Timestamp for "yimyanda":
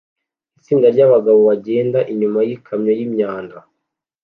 2.99-3.57